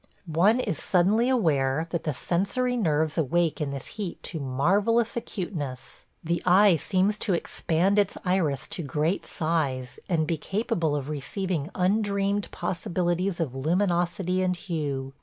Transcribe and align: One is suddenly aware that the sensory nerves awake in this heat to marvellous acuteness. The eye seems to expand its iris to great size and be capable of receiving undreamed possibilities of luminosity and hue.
One 0.25 0.59
is 0.59 0.79
suddenly 0.79 1.29
aware 1.29 1.85
that 1.91 2.05
the 2.05 2.13
sensory 2.15 2.75
nerves 2.75 3.19
awake 3.19 3.61
in 3.61 3.69
this 3.69 3.85
heat 3.85 4.23
to 4.23 4.39
marvellous 4.39 5.15
acuteness. 5.15 6.05
The 6.23 6.41
eye 6.43 6.77
seems 6.77 7.19
to 7.19 7.35
expand 7.35 7.99
its 7.99 8.17
iris 8.25 8.65
to 8.69 8.81
great 8.81 9.27
size 9.27 9.99
and 10.09 10.25
be 10.25 10.37
capable 10.37 10.95
of 10.95 11.07
receiving 11.07 11.69
undreamed 11.75 12.49
possibilities 12.49 13.39
of 13.39 13.53
luminosity 13.53 14.41
and 14.41 14.55
hue. 14.55 15.13